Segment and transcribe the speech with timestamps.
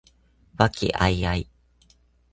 [0.57, 1.45] 和気藹々